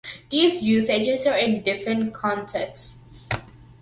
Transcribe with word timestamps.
These 0.31 0.63
usages 0.63 1.27
are 1.27 1.37
in 1.37 1.61
different 1.61 2.11
contexts. 2.11 3.29